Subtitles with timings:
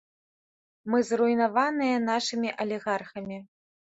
[0.93, 3.37] Мы зруйнаваныя нашымі алігархамі.